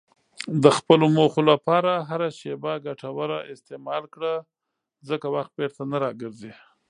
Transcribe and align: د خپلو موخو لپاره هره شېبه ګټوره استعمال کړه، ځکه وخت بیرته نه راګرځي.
د 0.63 0.65
خپلو 0.77 1.05
موخو 1.15 1.41
لپاره 1.51 1.91
هره 2.09 2.29
شېبه 2.39 2.73
ګټوره 2.85 3.39
استعمال 3.53 4.03
کړه، 4.13 4.33
ځکه 5.09 5.25
وخت 5.35 5.51
بیرته 5.57 5.81
نه 5.91 5.97
راګرځي. 6.03 6.53